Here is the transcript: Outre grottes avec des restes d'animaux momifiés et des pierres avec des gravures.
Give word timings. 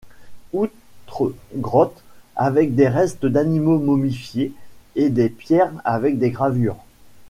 Outre 0.51 1.35
grottes 1.55 2.01
avec 2.35 2.73
des 2.73 2.87
restes 2.87 3.27
d'animaux 3.27 3.77
momifiés 3.77 4.51
et 4.95 5.11
des 5.11 5.29
pierres 5.29 5.73
avec 5.85 6.17
des 6.17 6.31
gravures. 6.31 6.83